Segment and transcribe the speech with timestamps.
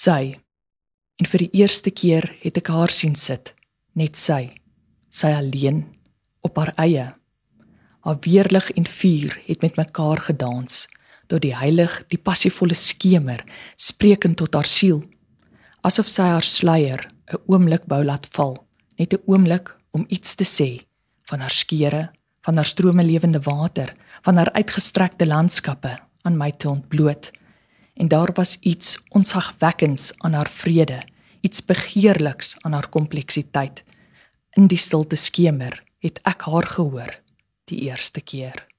[0.00, 0.38] Sy.
[1.20, 3.50] En vir die eerste keer het ek haar sien sit,
[3.92, 4.54] net sy.
[5.12, 5.82] Sy alleen
[6.46, 7.08] op haar eie.
[8.06, 10.86] Haar weerlig en vuur het met mekaar gedans
[11.28, 13.44] tot die heilig, die passievolle skemer
[13.76, 15.02] spreekend tot haar siel,
[15.86, 18.56] asof sy haar sluier 'n oomblik wou laat val,
[18.98, 20.86] net 'n oomblik om iets te sê
[21.28, 22.10] van haar skere,
[22.42, 23.94] van haar strome lewende water,
[24.24, 27.30] van haar uitgestrekte landskappe aan my te ontbloot.
[28.00, 31.02] En daar was iets onsagwekkends aan haar vrede,
[31.40, 33.84] iets begeerliks aan haar kompleksiteit.
[34.50, 37.12] In die stilte skemer het ek haar gehoor
[37.68, 38.69] die eerste keer.